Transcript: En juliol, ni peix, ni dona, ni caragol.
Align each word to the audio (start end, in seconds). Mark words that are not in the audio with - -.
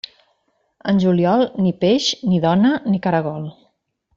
En 0.91 1.01
juliol, 1.03 1.45
ni 1.65 1.75
peix, 1.83 2.09
ni 2.31 2.41
dona, 2.49 2.73
ni 2.93 3.03
caragol. 3.05 3.47